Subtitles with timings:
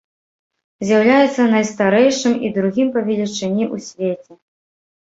[0.89, 4.33] З'яўляецца найстарэйшым і другім па велічыні ў свеце.